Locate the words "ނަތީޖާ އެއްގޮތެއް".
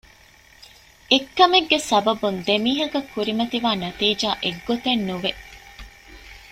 3.81-5.03